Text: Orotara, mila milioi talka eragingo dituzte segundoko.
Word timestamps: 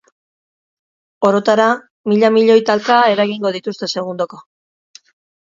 Orotara, 1.29 1.67
mila 2.13 2.31
milioi 2.39 2.65
talka 2.71 2.99
eragingo 3.13 3.53
dituzte 3.59 3.93
segundoko. 3.95 4.43